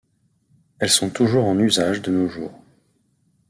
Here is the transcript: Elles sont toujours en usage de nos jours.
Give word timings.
Elles 0.79 0.89
sont 0.89 1.11
toujours 1.11 1.45
en 1.45 1.59
usage 1.59 2.01
de 2.01 2.09
nos 2.11 2.27
jours. 2.27 2.59